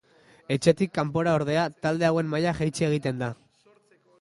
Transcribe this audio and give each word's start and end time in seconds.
Etxetik 0.53 0.91
kanpora, 0.99 1.35
ordea, 1.41 1.65
talde 1.87 2.07
hauen 2.09 2.33
maila 2.33 2.55
jaitsi 2.63 2.89
egiten 2.89 3.23
da. 3.25 3.29